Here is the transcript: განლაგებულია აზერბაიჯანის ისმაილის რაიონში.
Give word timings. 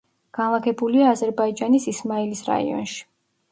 განლაგებულია 0.37 1.11
აზერბაიჯანის 1.17 1.87
ისმაილის 1.93 2.43
რაიონში. 2.51 3.01